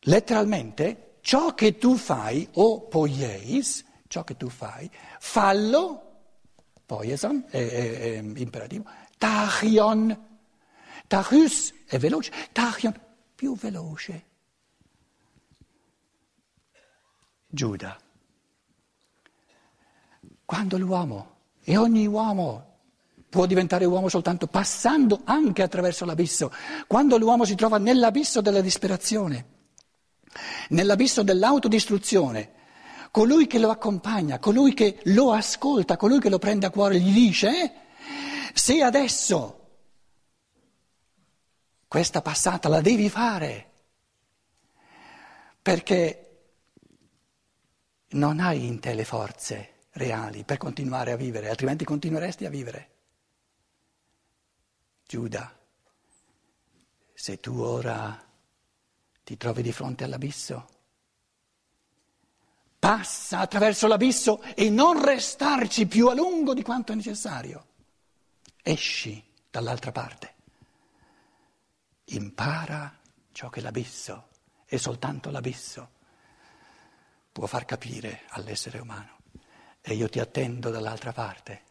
letteralmente, 0.00 1.18
ciò 1.20 1.52
che 1.52 1.76
tu 1.76 1.96
fai, 1.96 2.48
o 2.54 2.88
poieis, 2.88 3.84
ciò 4.08 4.24
che 4.24 4.38
tu 4.38 4.48
fai, 4.48 4.90
fallo, 5.18 6.12
poieson 6.86 7.44
è, 7.50 7.58
è, 7.58 8.16
imperativo, 8.16 8.84
tachion, 9.22 10.18
tachus 11.06 11.72
è 11.86 11.96
veloce, 11.96 12.32
tachion 12.50 12.92
più 13.36 13.54
veloce. 13.54 14.24
Giuda. 17.46 17.96
Quando 20.44 20.76
l'uomo, 20.76 21.36
e 21.62 21.76
ogni 21.76 22.04
uomo 22.08 22.70
può 23.28 23.46
diventare 23.46 23.84
uomo 23.84 24.08
soltanto 24.08 24.48
passando 24.48 25.20
anche 25.22 25.62
attraverso 25.62 26.04
l'abisso, 26.04 26.52
quando 26.88 27.16
l'uomo 27.16 27.44
si 27.44 27.54
trova 27.54 27.78
nell'abisso 27.78 28.40
della 28.40 28.60
disperazione, 28.60 29.46
nell'abisso 30.70 31.22
dell'autodistruzione, 31.22 32.50
colui 33.12 33.46
che 33.46 33.60
lo 33.60 33.70
accompagna, 33.70 34.40
colui 34.40 34.74
che 34.74 34.98
lo 35.04 35.30
ascolta, 35.30 35.96
colui 35.96 36.18
che 36.18 36.28
lo 36.28 36.40
prende 36.40 36.66
a 36.66 36.70
cuore, 36.70 36.98
gli 36.98 37.12
dice, 37.12 37.72
se 38.52 38.82
adesso 38.82 39.58
questa 41.88 42.22
passata 42.22 42.68
la 42.68 42.80
devi 42.80 43.08
fare, 43.08 43.70
perché 45.60 46.22
non 48.10 48.40
hai 48.40 48.66
in 48.66 48.80
te 48.80 48.94
le 48.94 49.04
forze 49.04 49.86
reali 49.92 50.44
per 50.44 50.56
continuare 50.56 51.12
a 51.12 51.16
vivere, 51.16 51.48
altrimenti 51.48 51.84
continueresti 51.84 52.46
a 52.46 52.50
vivere. 52.50 52.90
Giuda, 55.06 55.54
se 57.12 57.40
tu 57.40 57.60
ora 57.60 58.26
ti 59.22 59.36
trovi 59.36 59.62
di 59.62 59.72
fronte 59.72 60.04
all'abisso, 60.04 60.68
passa 62.78 63.38
attraverso 63.38 63.86
l'abisso 63.86 64.42
e 64.54 64.70
non 64.70 65.04
restarci 65.04 65.86
più 65.86 66.08
a 66.08 66.14
lungo 66.14 66.54
di 66.54 66.62
quanto 66.62 66.92
è 66.92 66.94
necessario. 66.94 67.66
Esci 68.62 69.22
dall'altra 69.50 69.90
parte. 69.90 70.34
Impara 72.06 72.98
ciò 73.32 73.48
che 73.48 73.60
l'abisso, 73.60 74.28
e 74.66 74.78
soltanto 74.78 75.30
l'abisso 75.30 75.90
può 77.32 77.46
far 77.46 77.64
capire 77.64 78.22
all'essere 78.28 78.78
umano. 78.78 79.18
E 79.80 79.94
io 79.94 80.08
ti 80.08 80.20
attendo 80.20 80.70
dall'altra 80.70 81.12
parte. 81.12 81.62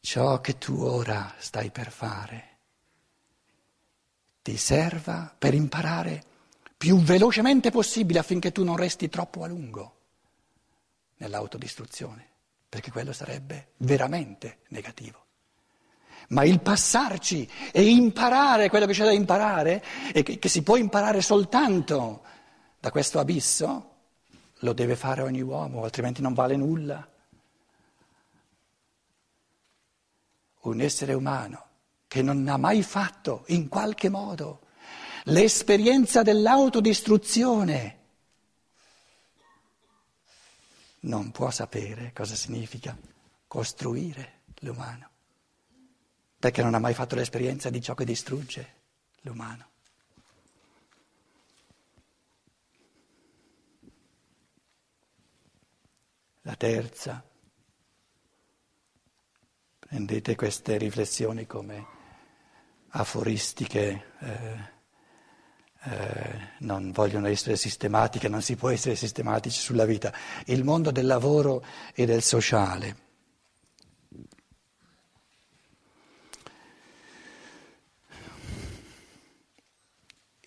Ciò 0.00 0.40
che 0.40 0.58
tu 0.58 0.80
ora 0.80 1.34
stai 1.38 1.70
per 1.70 1.92
fare 1.92 2.48
ti 4.42 4.56
serva 4.56 5.32
per 5.38 5.54
imparare 5.54 6.24
più 6.76 6.98
velocemente 6.98 7.70
possibile 7.70 8.18
affinché 8.18 8.52
tu 8.52 8.64
non 8.64 8.76
resti 8.76 9.08
troppo 9.10 9.44
a 9.44 9.46
lungo 9.46 9.98
nell'autodistruzione, 11.16 12.29
perché 12.70 12.90
quello 12.90 13.12
sarebbe 13.12 13.72
veramente 13.78 14.60
negativo 14.68 15.26
ma 16.30 16.44
il 16.44 16.60
passarci 16.60 17.48
e 17.72 17.88
imparare 17.88 18.68
quello 18.68 18.86
che 18.86 18.92
c'è 18.92 19.04
da 19.04 19.12
imparare 19.12 19.84
e 20.12 20.22
che, 20.22 20.38
che 20.38 20.48
si 20.48 20.62
può 20.62 20.76
imparare 20.76 21.20
soltanto 21.22 22.22
da 22.78 22.90
questo 22.90 23.18
abisso, 23.18 23.90
lo 24.60 24.72
deve 24.72 24.96
fare 24.96 25.22
ogni 25.22 25.42
uomo, 25.42 25.82
altrimenti 25.84 26.22
non 26.22 26.34
vale 26.34 26.56
nulla. 26.56 27.06
Un 30.62 30.80
essere 30.80 31.14
umano 31.14 31.66
che 32.06 32.22
non 32.22 32.46
ha 32.48 32.56
mai 32.56 32.82
fatto 32.82 33.44
in 33.48 33.68
qualche 33.68 34.08
modo 34.08 34.60
l'esperienza 35.24 36.22
dell'autodistruzione 36.22 37.98
non 41.00 41.30
può 41.30 41.50
sapere 41.50 42.12
cosa 42.12 42.34
significa 42.34 42.96
costruire 43.46 44.42
l'umano 44.60 45.10
perché 46.40 46.62
non 46.62 46.74
ha 46.74 46.78
mai 46.78 46.94
fatto 46.94 47.16
l'esperienza 47.16 47.68
di 47.68 47.82
ciò 47.82 47.92
che 47.92 48.06
distrugge 48.06 48.78
l'umano. 49.20 49.68
La 56.40 56.56
terza, 56.56 57.22
prendete 59.78 60.34
queste 60.34 60.78
riflessioni 60.78 61.46
come 61.46 61.86
aforistiche, 62.88 64.14
eh, 64.20 64.72
eh, 65.84 66.48
non 66.58 66.92
vogliono 66.92 67.26
essere 67.26 67.56
sistematiche, 67.56 68.28
non 68.28 68.42
si 68.42 68.56
può 68.56 68.70
essere 68.70 68.96
sistematici 68.96 69.60
sulla 69.60 69.84
vita. 69.84 70.12
Il 70.46 70.64
mondo 70.64 70.90
del 70.90 71.06
lavoro 71.06 71.64
e 71.94 72.06
del 72.06 72.22
sociale 72.22 73.08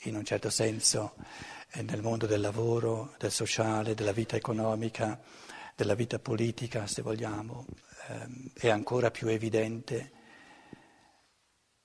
in 0.06 0.16
un 0.16 0.24
certo 0.26 0.50
senso 0.50 1.16
eh, 1.72 1.82
nel 1.82 2.02
mondo 2.02 2.26
del 2.26 2.42
lavoro, 2.42 3.16
del 3.18 3.32
sociale, 3.32 3.94
della 3.94 4.12
vita 4.12 4.36
economica, 4.36 5.20
della 5.76 5.96
vita 5.96 6.20
politica, 6.20 6.88
se 6.88 7.02
vogliamo, 7.02 7.66
ehm, 8.08 8.52
è 8.54 8.70
ancora 8.70 9.12
più 9.12 9.28
evidente 9.28 10.12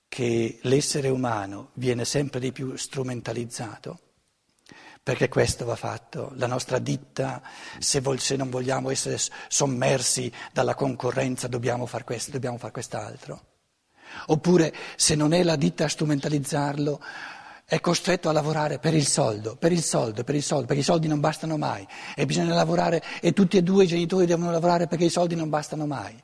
che 0.08 0.58
l'essere 0.62 1.08
umano 1.10 1.70
viene 1.74 2.04
sempre 2.04 2.40
di 2.40 2.50
più 2.50 2.76
strumentalizzato, 2.76 3.98
perché 5.02 5.28
questo 5.28 5.64
va 5.64 5.76
fatto. 5.76 6.32
La 6.36 6.46
nostra 6.46 6.78
ditta, 6.78 7.42
se, 7.78 8.00
vol- 8.00 8.18
se 8.18 8.36
non 8.36 8.50
vogliamo 8.50 8.90
essere 8.90 9.18
sommersi 9.48 10.32
dalla 10.52 10.74
concorrenza, 10.74 11.46
dobbiamo 11.46 11.86
fare 11.86 12.04
questo, 12.04 12.30
dobbiamo 12.30 12.58
fare 12.58 12.72
quest'altro. 12.72 13.42
Oppure 14.26 14.74
se 14.96 15.14
non 15.14 15.32
è 15.32 15.42
la 15.42 15.56
ditta 15.56 15.84
a 15.84 15.88
strumentalizzarlo, 15.88 17.00
è 17.66 17.80
costretto 17.80 18.30
a 18.30 18.32
lavorare 18.32 18.78
per 18.78 18.94
il 18.94 19.06
soldo, 19.06 19.54
per 19.56 19.72
il 19.72 19.82
soldo, 19.82 20.24
per 20.24 20.34
il 20.34 20.42
soldo, 20.42 20.64
perché 20.64 20.80
i 20.80 20.84
soldi 20.84 21.06
non 21.06 21.20
bastano 21.20 21.58
mai 21.58 21.86
e 22.16 22.24
bisogna 22.24 22.54
lavorare 22.54 23.02
e 23.20 23.34
tutti 23.34 23.58
e 23.58 23.62
due 23.62 23.84
i 23.84 23.86
genitori 23.86 24.24
devono 24.24 24.50
lavorare 24.50 24.86
perché 24.86 25.04
i 25.04 25.10
soldi 25.10 25.34
non 25.34 25.50
bastano 25.50 25.84
mai. 25.84 26.18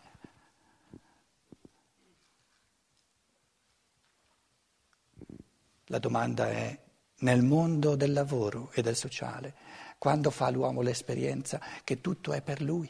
La 5.87 5.99
domanda 5.99 6.51
è, 6.51 6.79
nel 7.19 7.43
mondo 7.43 7.95
del 7.95 8.13
lavoro 8.13 8.71
e 8.73 8.83
del 8.83 8.97
sociale, 8.97 9.55
quando 9.99 10.31
fa 10.31 10.51
l'uomo 10.51 10.83
l'esperienza 10.83 11.61
che 11.83 12.01
tutto 12.01 12.33
è 12.33 12.43
per 12.43 12.63
lui, 12.63 12.89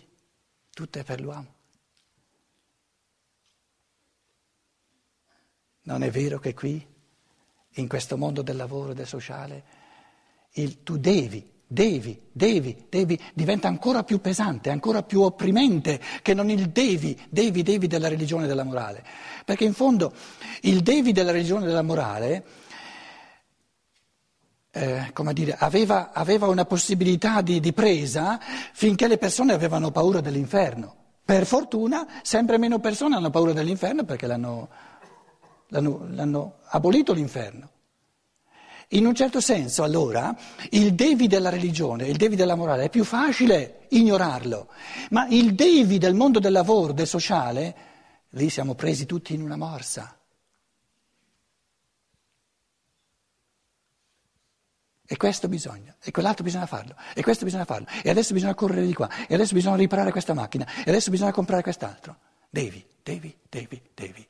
tutto 0.70 0.98
è 0.98 1.04
per 1.04 1.20
l'uomo? 1.20 1.52
Non 5.82 6.02
è 6.02 6.10
vero 6.10 6.38
che 6.38 6.54
qui 6.54 6.86
in 7.74 7.88
questo 7.88 8.16
mondo 8.16 8.42
del 8.42 8.56
lavoro 8.56 8.92
e 8.92 8.94
del 8.94 9.06
sociale, 9.06 9.64
il 10.52 10.82
tu 10.82 10.96
devi, 10.96 11.62
devi, 11.66 12.20
devi, 12.30 12.86
devi 12.88 13.20
diventa 13.34 13.68
ancora 13.68 14.04
più 14.04 14.20
pesante, 14.20 14.70
ancora 14.70 15.02
più 15.02 15.22
opprimente 15.22 16.00
che 16.22 16.34
non 16.34 16.50
il 16.50 16.70
devi, 16.70 17.20
devi, 17.28 17.62
devi 17.62 17.86
della 17.86 18.08
religione 18.08 18.44
e 18.44 18.48
della 18.48 18.64
morale. 18.64 19.04
Perché 19.44 19.64
in 19.64 19.74
fondo 19.74 20.12
il 20.62 20.82
devi 20.82 21.12
della 21.12 21.32
religione 21.32 21.64
e 21.64 21.68
della 21.68 21.82
morale, 21.82 22.44
eh, 24.74 25.10
come 25.12 25.32
dire, 25.32 25.56
aveva, 25.58 26.10
aveva, 26.12 26.48
una 26.48 26.64
possibilità 26.64 27.40
di, 27.40 27.60
di 27.60 27.72
presa 27.72 28.38
finché 28.72 29.08
le 29.08 29.18
persone 29.18 29.52
avevano 29.52 29.90
paura 29.90 30.20
dell'inferno. 30.20 30.94
Per 31.24 31.46
fortuna 31.46 32.06
sempre 32.22 32.58
meno 32.58 32.80
persone 32.80 33.16
hanno 33.16 33.30
paura 33.30 33.52
dell'inferno 33.52 34.04
perché 34.04 34.26
l'hanno 34.26 34.68
l'hanno, 35.68 36.06
l'hanno 36.10 36.54
abolito 36.68 37.12
l'inferno. 37.12 37.70
In 38.88 39.06
un 39.06 39.14
certo 39.14 39.40
senso, 39.40 39.82
allora, 39.82 40.36
il 40.70 40.94
devi 40.94 41.26
della 41.26 41.48
religione, 41.48 42.06
il 42.06 42.16
devi 42.16 42.36
della 42.36 42.54
morale, 42.54 42.84
è 42.84 42.90
più 42.90 43.02
facile 43.02 43.86
ignorarlo, 43.88 44.68
ma 45.10 45.26
il 45.28 45.54
devi 45.54 45.98
del 45.98 46.14
mondo 46.14 46.38
del 46.38 46.52
lavoro, 46.52 46.92
del 46.92 47.06
sociale, 47.06 47.74
lì 48.30 48.50
siamo 48.50 48.74
presi 48.74 49.06
tutti 49.06 49.34
in 49.34 49.42
una 49.42 49.56
morsa. 49.56 50.16
E 55.14 55.16
questo 55.16 55.46
bisogna, 55.46 55.94
e 56.02 56.10
quell'altro 56.10 56.42
bisogna 56.42 56.66
farlo, 56.66 56.96
e 57.14 57.22
questo 57.22 57.44
bisogna 57.44 57.64
farlo, 57.64 57.86
e 58.02 58.10
adesso 58.10 58.34
bisogna 58.34 58.52
correre 58.52 58.84
di 58.84 58.92
qua, 58.94 59.08
e 59.28 59.34
adesso 59.34 59.54
bisogna 59.54 59.76
riparare 59.76 60.10
questa 60.10 60.34
macchina, 60.34 60.66
e 60.84 60.90
adesso 60.90 61.12
bisogna 61.12 61.30
comprare 61.30 61.62
quest'altro. 61.62 62.16
Devi, 62.50 62.84
devi, 63.00 63.32
devi, 63.48 63.80
devi. 63.94 64.28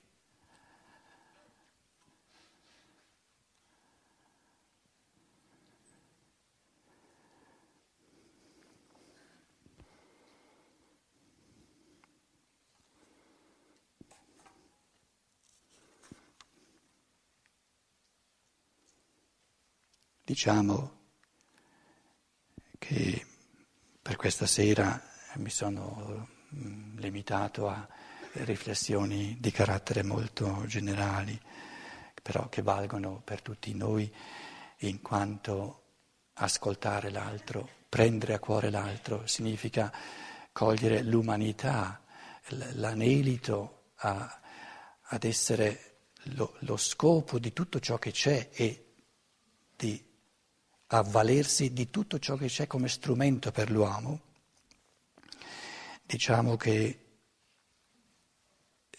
Diciamo, 20.24 21.02
E 22.86 23.26
per 24.02 24.16
questa 24.16 24.46
sera 24.46 25.00
mi 25.36 25.50
sono 25.50 26.28
mm, 26.54 26.98
limitato 26.98 27.68
a 27.68 27.86
riflessioni 28.32 29.36
di 29.40 29.50
carattere 29.50 30.02
molto 30.02 30.64
generali, 30.66 31.40
però 32.22 32.48
che 32.48 32.62
valgono 32.62 33.22
per 33.24 33.40
tutti 33.40 33.74
noi 33.74 34.12
in 34.78 35.00
quanto 35.00 35.82
ascoltare 36.34 37.10
l'altro, 37.10 37.68
prendere 37.88 38.34
a 38.34 38.38
cuore 38.38 38.70
l'altro, 38.70 39.26
significa 39.26 39.92
cogliere 40.52 41.02
l'umanità, 41.02 42.02
l'anelito 42.74 43.92
a, 43.96 44.40
ad 45.00 45.24
essere 45.24 45.96
lo, 46.34 46.56
lo 46.60 46.76
scopo 46.76 47.38
di 47.38 47.52
tutto 47.52 47.80
ciò 47.80 47.98
che 47.98 48.10
c'è 48.10 48.50
e 48.52 48.92
di 49.74 50.12
avvalersi 50.98 51.72
di 51.72 51.90
tutto 51.90 52.18
ciò 52.18 52.36
che 52.36 52.46
c'è 52.46 52.66
come 52.66 52.88
strumento 52.88 53.50
per 53.50 53.70
l'uomo, 53.70 54.20
diciamo 56.04 56.56
che, 56.56 56.98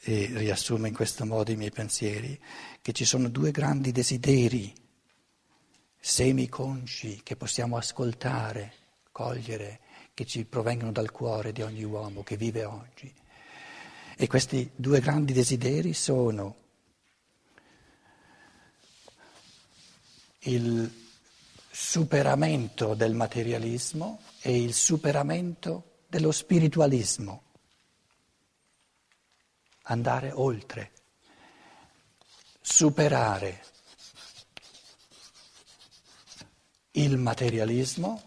e 0.02 0.26
riassumo 0.34 0.88
in 0.88 0.94
questo 0.94 1.26
modo 1.26 1.52
i 1.52 1.56
miei 1.56 1.72
pensieri, 1.72 2.40
che 2.82 2.92
ci 2.92 3.06
sono 3.06 3.30
due 3.30 3.52
grandi 3.52 3.92
desideri 3.92 4.74
semiconsci 5.98 7.22
che 7.24 7.36
possiamo 7.36 7.78
ascoltare, 7.78 8.74
cogliere, 9.12 9.80
che 10.14 10.26
ci 10.26 10.44
provengono 10.46 10.92
dal 10.92 11.12
cuore 11.12 11.52
di 11.52 11.62
ogni 11.62 11.84
uomo 11.84 12.24
che 12.24 12.38
vive 12.38 12.66
oggi. 12.66 13.12
E 14.18 14.28
questi 14.28 14.70
due 14.76 15.00
grandi 15.00 15.34
desideri 15.34 15.94
sono 15.94 16.56
il 20.40 21.04
superamento 21.96 22.94
del 22.94 23.14
materialismo 23.14 24.20
e 24.42 24.62
il 24.62 24.74
superamento 24.74 26.02
dello 26.10 26.34
spiritualismo. 26.34 27.44
Andare 29.84 30.34
oltre, 30.34 30.92
superare 32.60 33.64
il 36.92 37.16
materialismo 37.18 38.24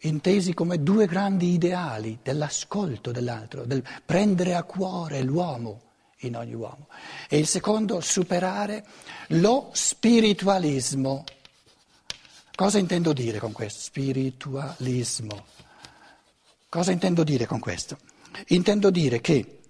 intesi 0.00 0.52
come 0.52 0.82
due 0.82 1.06
grandi 1.06 1.54
ideali 1.54 2.18
dell'ascolto 2.22 3.10
dell'altro, 3.10 3.64
del 3.64 3.82
prendere 4.04 4.54
a 4.54 4.64
cuore 4.64 5.22
l'uomo 5.22 5.88
in 6.20 6.36
ogni 6.36 6.54
uomo. 6.54 6.88
E 7.32 7.38
il 7.38 7.46
secondo, 7.46 8.00
superare 8.00 8.84
lo 9.28 9.70
spiritualismo. 9.72 11.22
Cosa 12.52 12.78
intendo 12.78 13.12
dire 13.12 13.38
con 13.38 13.52
questo? 13.52 13.78
Spiritualismo. 13.82 15.44
Cosa 16.68 16.90
intendo 16.90 17.22
dire 17.22 17.46
con 17.46 17.60
questo? 17.60 17.98
Intendo 18.48 18.90
dire 18.90 19.20
che 19.20 19.60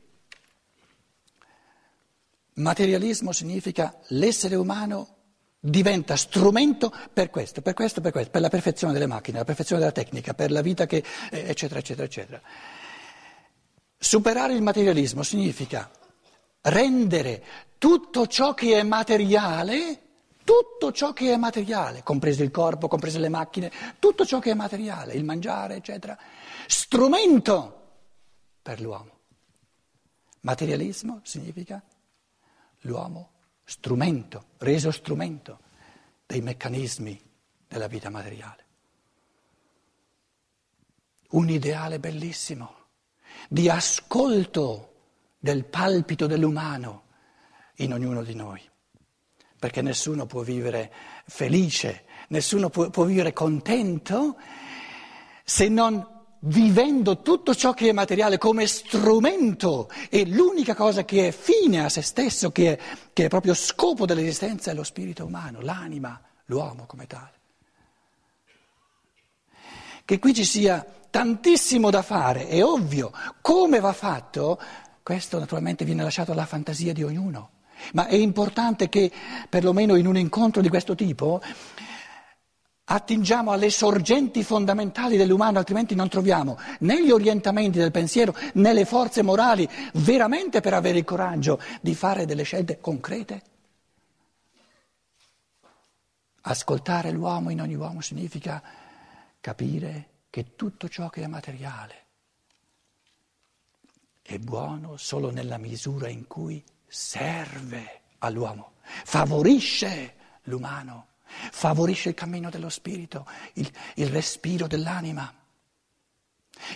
materialismo 2.55 3.31
significa 3.31 3.95
l'essere 4.09 4.55
umano 4.55 5.17
diventa 5.61 6.17
strumento 6.17 6.91
per 7.13 7.29
questo, 7.29 7.61
per 7.61 7.75
questo, 7.75 8.01
per 8.01 8.11
questo, 8.11 8.31
per 8.31 8.41
la 8.41 8.49
perfezione 8.49 8.95
delle 8.95 9.07
macchine, 9.07 9.37
la 9.37 9.45
perfezione 9.45 9.83
della 9.83 9.93
tecnica, 9.93 10.33
per 10.33 10.51
la 10.51 10.63
vita 10.63 10.87
che... 10.87 11.05
eccetera, 11.29 11.81
eccetera, 11.81 12.07
eccetera. 12.07 12.41
Superare 13.99 14.55
il 14.55 14.63
materialismo 14.63 15.23
significa 15.23 15.91
rendere 16.63 17.45
tutto 17.79 18.27
ciò 18.27 18.55
che 18.55 18.79
è 18.79 18.83
materiale, 18.83 20.03
tutto 20.45 20.93
ciò 20.93 21.13
che 21.13 21.33
è 21.33 21.37
materiale, 21.37 22.03
compreso 22.03 22.43
il 22.43 22.51
corpo, 22.51 22.89
comprese 22.89 23.19
le 23.19 23.29
macchine, 23.29 23.71
tutto 23.99 24.27
ciò 24.27 24.39
che 24.39 24.51
è 24.51 24.55
materiale, 24.55 25.15
il 25.15 25.25
mangiare, 25.25 25.77
eccetera, 25.77 26.19
strumento 26.67 27.79
per 28.63 28.81
l'uomo. 28.81 29.19
Materialismo 30.41 31.21
significa 31.23 31.83
l'uomo 32.81 33.31
strumento, 33.65 34.47
reso 34.59 34.91
strumento 34.91 35.61
dei 36.27 36.41
meccanismi 36.41 37.21
della 37.69 37.87
vita 37.87 38.11
materiale. 38.11 38.65
Un 41.31 41.49
ideale 41.49 42.01
bellissimo 42.01 42.75
di 43.49 43.69
ascolto 43.69 44.90
del 45.41 45.65
palpito 45.65 46.27
dell'umano 46.27 47.05
in 47.77 47.95
ognuno 47.95 48.23
di 48.23 48.35
noi, 48.35 48.61
perché 49.59 49.81
nessuno 49.81 50.27
può 50.27 50.43
vivere 50.43 50.93
felice, 51.27 52.05
nessuno 52.29 52.69
può, 52.69 52.91
può 52.91 53.05
vivere 53.05 53.33
contento 53.33 54.37
se 55.43 55.69
non 55.69 56.19
vivendo 56.41 57.21
tutto 57.21 57.55
ciò 57.55 57.73
che 57.73 57.89
è 57.89 57.93
materiale 57.93 58.39
come 58.39 58.67
strumento 58.67 59.91
e 60.09 60.27
l'unica 60.27 60.75
cosa 60.75 61.05
che 61.05 61.29
è 61.29 61.33
fine 61.33 61.85
a 61.85 61.89
se 61.89 62.03
stesso, 62.03 62.53
che 62.53 62.77
è, 62.77 62.83
che 63.13 63.25
è 63.25 63.29
proprio 63.29 63.55
scopo 63.55 64.05
dell'esistenza, 64.07 64.71
è 64.71 64.75
lo 64.75 64.85
spirito 64.85 65.25
umano, 65.25 65.61
l'anima, 65.61 66.21
l'uomo 66.47 66.85
come 66.87 67.07
tale. 67.07 67.39
Che 70.05 70.19
qui 70.19 70.35
ci 70.35 70.45
sia 70.45 70.85
tantissimo 71.11 71.91
da 71.91 72.03
fare, 72.03 72.49
è 72.49 72.63
ovvio, 72.65 73.13
come 73.41 73.81
va 73.81 73.93
fatto 73.93 74.61
questo 75.11 75.41
naturalmente 75.41 75.85
viene 75.85 76.05
lasciato 76.05 76.31
alla 76.31 76.47
fantasia 76.47 76.93
di 76.93 77.03
ognuno, 77.03 77.51
ma 77.95 78.07
è 78.07 78.15
importante 78.15 78.89
che 78.89 79.11
perlomeno 79.49 79.97
in 79.97 80.07
un 80.07 80.17
incontro 80.17 80.63
di 80.63 80.69
questo 80.69 80.95
tipo 80.95 81.43
attingiamo 82.85 83.51
alle 83.51 83.71
sorgenti 83.71 84.45
fondamentali 84.45 85.17
dell'umano, 85.17 85.59
altrimenti 85.59 85.97
non 85.97 86.09
troviamo 86.09 86.57
né 86.81 87.05
gli 87.05 87.11
orientamenti 87.11 87.77
del 87.77 87.91
pensiero 87.91 88.37
né 88.53 88.73
le 88.73 88.85
forze 88.85 89.23
morali 89.23 89.69
veramente 89.95 90.61
per 90.61 90.75
avere 90.75 90.99
il 90.99 91.05
coraggio 91.05 91.61
di 91.81 91.97
fare 91.97 92.25
delle 92.25 92.45
scelte 92.45 92.79
concrete. 92.79 93.43
Ascoltare 96.43 97.11
l'uomo 97.11 97.51
in 97.51 97.61
ogni 97.61 97.75
uomo 97.75 98.01
significa 98.01 98.63
capire 99.41 100.09
che 100.31 100.55
tutto 100.55 100.89
ciò 100.89 101.09
che 101.09 101.25
è 101.25 101.27
materiale 101.27 102.10
è 104.31 104.39
buono 104.39 104.97
solo 104.97 105.33
nella 105.33 105.59
misura 105.59 106.09
in 106.09 106.29
cui 106.29 106.63
serve 106.87 108.03
all'uomo, 108.19 108.75
favorisce 108.85 110.15
l'umano, 110.45 111.09
favorisce 111.25 112.11
il 112.11 112.15
cammino 112.15 112.49
dello 112.49 112.69
spirito, 112.69 113.27
il, 113.55 113.69
il 113.97 114.07
respiro 114.07 114.69
dell'anima. 114.69 115.35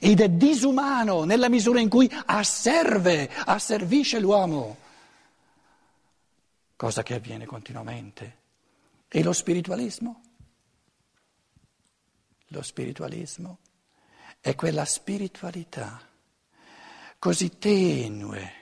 Ed 0.01 0.21
è 0.21 0.29
disumano 0.31 1.23
nella 1.23 1.49
misura 1.49 1.79
in 1.79 1.88
cui 1.88 2.11
asserve, 2.27 3.31
asservisce 3.45 4.19
l'uomo, 4.19 4.77
cosa 6.75 7.05
che 7.05 7.14
avviene 7.14 7.47
continuamente. 7.47 8.38
E 9.07 9.23
lo 9.23 9.33
spiritualismo? 9.33 10.23
Lo 12.49 12.62
spiritualismo 12.62 13.59
è 14.40 14.57
quella 14.57 14.85
spiritualità 14.85 16.12
così 17.25 17.57
tenue, 17.59 18.53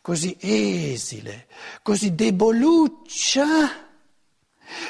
così 0.00 0.34
esile, 0.40 1.46
così 1.82 2.14
deboluccia, 2.14 3.46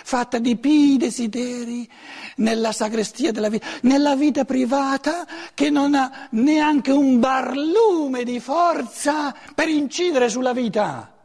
fatta 0.04 0.38
di 0.38 0.56
pii 0.56 0.98
desideri 0.98 1.90
nella 2.36 2.70
sagrestia 2.70 3.32
della 3.32 3.48
vita, 3.48 3.66
nella 3.82 4.14
vita 4.14 4.44
privata 4.44 5.26
che 5.52 5.68
non 5.68 5.96
ha 5.96 6.28
neanche 6.30 6.92
un 6.92 7.18
barlume 7.18 8.22
di 8.22 8.38
forza 8.38 9.34
per 9.52 9.66
incidere 9.68 10.28
sulla 10.28 10.52
vita. 10.52 11.17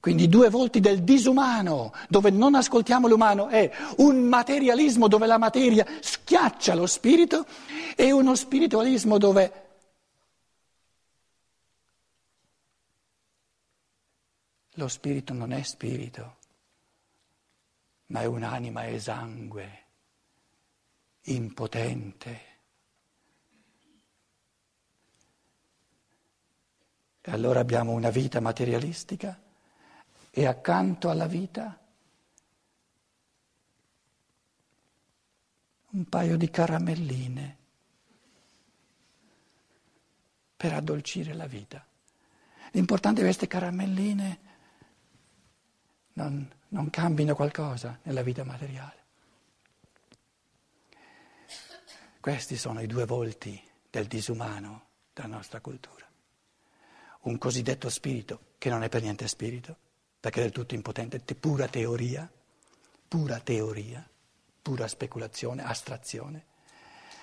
Quindi 0.00 0.28
due 0.28 0.48
volti 0.48 0.80
del 0.80 1.02
disumano, 1.02 1.92
dove 2.08 2.30
non 2.30 2.54
ascoltiamo 2.54 3.06
l'umano, 3.06 3.48
è 3.48 3.70
un 3.98 4.22
materialismo 4.22 5.08
dove 5.08 5.26
la 5.26 5.36
materia 5.36 5.86
schiaccia 6.00 6.74
lo 6.74 6.86
spirito 6.86 7.44
e 7.94 8.10
uno 8.10 8.34
spiritualismo 8.34 9.18
dove 9.18 9.68
lo 14.70 14.88
spirito 14.88 15.34
non 15.34 15.52
è 15.52 15.62
spirito, 15.62 16.36
ma 18.06 18.22
è 18.22 18.24
un'anima 18.24 18.88
esangue, 18.88 19.84
impotente. 21.24 22.40
E 27.20 27.30
allora 27.30 27.60
abbiamo 27.60 27.92
una 27.92 28.08
vita 28.08 28.40
materialistica 28.40 29.48
e 30.30 30.46
accanto 30.46 31.10
alla 31.10 31.26
vita 31.26 31.78
un 35.90 36.04
paio 36.08 36.36
di 36.36 36.48
caramelline 36.50 37.58
per 40.56 40.72
addolcire 40.74 41.34
la 41.34 41.46
vita. 41.46 41.84
L'importante 42.72 43.20
è 43.20 43.24
che 43.24 43.30
queste 43.30 43.48
caramelline 43.48 44.40
non, 46.12 46.48
non 46.68 46.90
cambino 46.90 47.34
qualcosa 47.34 47.98
nella 48.02 48.22
vita 48.22 48.44
materiale. 48.44 48.98
Questi 52.20 52.56
sono 52.56 52.80
i 52.80 52.86
due 52.86 53.06
volti 53.06 53.60
del 53.88 54.06
disumano 54.06 54.88
della 55.12 55.28
nostra 55.28 55.60
cultura. 55.60 56.06
Un 57.22 57.38
cosiddetto 57.38 57.88
spirito 57.88 58.52
che 58.58 58.68
non 58.68 58.82
è 58.82 58.88
per 58.88 59.02
niente 59.02 59.26
spirito, 59.26 59.76
perché 60.20 60.40
è 60.40 60.42
del 60.42 60.52
tutto 60.52 60.74
impotente, 60.74 61.18
pura 61.34 61.66
teoria, 61.66 62.30
pura 63.08 63.40
teoria, 63.40 64.06
pura 64.60 64.86
speculazione, 64.86 65.64
astrazione, 65.64 66.44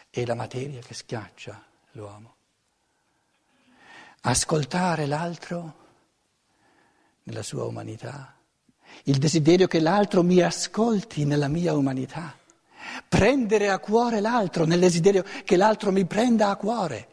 e 0.10 0.26
la 0.26 0.34
materia 0.34 0.82
che 0.82 0.96
schiaccia 0.96 1.64
l'uomo. 1.92 2.36
Ascoltare 4.22 5.06
l'altro 5.06 5.86
nella 7.24 7.44
sua 7.44 7.66
umanità, 7.66 8.36
il 9.04 9.20
desiderio 9.20 9.68
che 9.68 9.80
l'altro 9.80 10.24
mi 10.24 10.42
ascolti 10.42 11.24
nella 11.24 11.48
mia 11.48 11.76
umanità, 11.76 12.36
prendere 13.08 13.70
a 13.70 13.78
cuore 13.78 14.22
l'altro 14.22 14.66
nel 14.66 14.80
desiderio 14.80 15.24
che 15.44 15.56
l'altro 15.56 15.92
mi 15.92 16.06
prenda 16.06 16.50
a 16.50 16.56
cuore, 16.56 17.10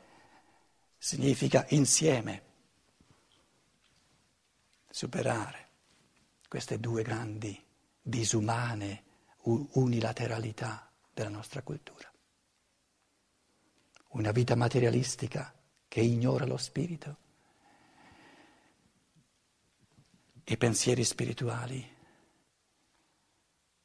significa 0.97 1.67
insieme 1.69 2.43
superare 4.89 5.64
queste 6.49 6.79
due 6.79 7.03
grandi 7.03 7.63
disumane 8.01 9.03
unilateralità 9.45 10.91
della 11.13 11.29
nostra 11.29 11.63
cultura. 11.63 12.11
Una 14.09 14.31
vita 14.31 14.55
materialistica 14.55 15.53
che 15.89 16.01
ignora 16.01 16.45
lo 16.45 16.57
spirito 16.57 17.17
e 20.45 20.57
pensieri 20.57 21.05
spirituali 21.05 21.93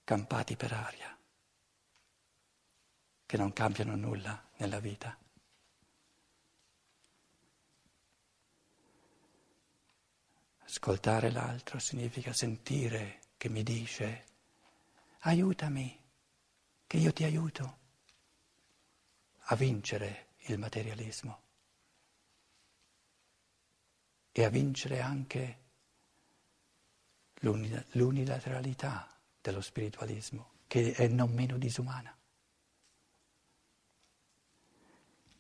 campati 0.03 0.55
per 0.55 0.73
aria, 0.73 1.17
che 3.25 3.37
non 3.37 3.53
cambiano 3.53 3.95
nulla 3.95 4.49
nella 4.57 4.79
vita. 4.79 5.15
Ascoltare 10.69 11.31
l'altro 11.31 11.79
significa 11.79 12.31
sentire 12.31 13.21
che 13.37 13.49
mi 13.49 13.63
dice 13.63 14.25
aiutami, 15.21 15.99
che 16.85 16.97
io 16.97 17.11
ti 17.11 17.23
aiuto 17.23 17.77
a 19.45 19.55
vincere 19.55 20.27
il 20.45 20.59
materialismo 20.59 21.41
e 24.31 24.43
a 24.43 24.49
vincere 24.49 25.01
anche 25.01 25.59
l'unilateralità 27.39 29.19
dello 29.41 29.61
spiritualismo, 29.61 30.51
che 30.67 30.93
è 30.93 31.07
non 31.07 31.31
meno 31.31 31.57
disumana. 31.57 32.15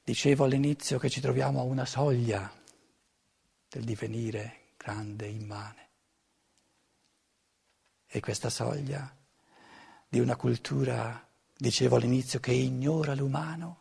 Dicevo 0.03 0.45
all'inizio 0.45 0.97
che 0.97 1.11
ci 1.11 1.21
troviamo 1.21 1.59
a 1.59 1.63
una 1.63 1.85
soglia 1.85 2.51
del 3.67 3.83
divenire 3.83 4.68
grande, 4.81 5.27
immane. 5.27 5.87
E 8.07 8.19
questa 8.21 8.49
soglia 8.49 9.13
di 10.07 10.19
una 10.19 10.37
cultura, 10.37 11.27
dicevo 11.55 11.97
all'inizio, 11.97 12.39
che 12.39 12.53
ignora 12.53 13.13
l'umano, 13.13 13.77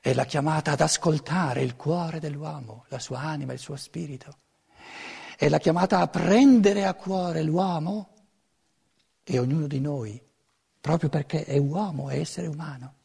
è 0.00 0.12
la 0.12 0.26
chiamata 0.26 0.72
ad 0.72 0.82
ascoltare 0.82 1.62
il 1.62 1.76
cuore 1.76 2.20
dell'uomo, 2.20 2.84
la 2.88 2.98
sua 2.98 3.20
anima, 3.20 3.54
il 3.54 3.58
suo 3.58 3.76
spirito. 3.76 4.36
È 5.36 5.48
la 5.48 5.58
chiamata 5.58 5.98
a 5.98 6.08
prendere 6.08 6.84
a 6.84 6.92
cuore 6.94 7.42
l'uomo 7.42 8.10
e 9.24 9.38
ognuno 9.38 9.66
di 9.66 9.80
noi, 9.80 10.22
proprio 10.78 11.08
perché 11.08 11.44
è 11.44 11.56
uomo, 11.56 12.10
è 12.10 12.18
essere 12.18 12.46
umano, 12.46 12.96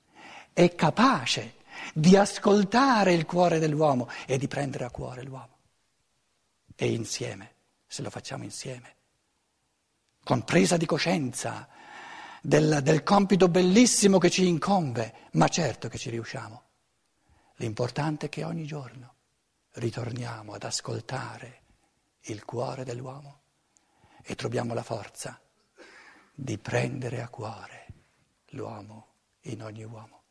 è 0.52 0.76
capace 0.76 1.56
di 1.94 2.18
ascoltare 2.18 3.14
il 3.14 3.26
cuore 3.26 3.60
dell'uomo 3.60 4.10
e 4.28 4.38
di 4.38 4.50
prendere 4.50 4.84
a 4.84 4.92
cuore 4.92 5.24
l'uomo 5.24 5.59
e 6.82 6.94
insieme, 6.94 7.56
se 7.86 8.02
lo 8.02 8.10
facciamo 8.10 8.46
insieme, 8.46 8.96
con 10.24 10.46
presa 10.46 10.78
di 10.78 10.86
coscienza 10.86 11.68
del, 12.42 12.80
del 12.82 13.04
compito 13.04 13.50
bellissimo 13.50 14.18
che 14.18 14.30
ci 14.30 14.48
incombe, 14.48 15.28
ma 15.34 15.50
certo 15.50 15.90
che 15.90 15.98
ci 15.98 16.10
riusciamo. 16.10 16.64
L'importante 17.56 18.28
è 18.28 18.30
che 18.30 18.46
ogni 18.46 18.66
giorno 18.66 19.16
ritorniamo 19.72 20.54
ad 20.54 20.64
ascoltare 20.64 21.64
il 22.22 22.46
cuore 22.46 22.86
dell'uomo 22.86 23.42
e 24.24 24.36
troviamo 24.36 24.74
la 24.74 24.84
forza 24.84 25.38
di 26.34 26.58
prendere 26.58 27.22
a 27.22 27.28
cuore 27.28 27.88
l'uomo 28.52 29.08
in 29.42 29.64
ogni 29.64 29.84
uomo. 29.84 30.24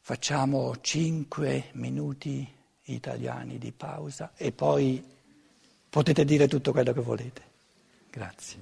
Facciamo 0.00 0.78
cinque 0.82 1.70
minuti 1.72 2.58
italiani 2.84 3.58
di 3.58 3.72
pausa 3.72 4.32
e 4.36 4.52
poi 4.52 5.02
potete 5.88 6.24
dire 6.24 6.48
tutto 6.48 6.72
quello 6.72 6.92
che 6.92 7.00
volete. 7.00 7.42
Grazie. 8.10 8.58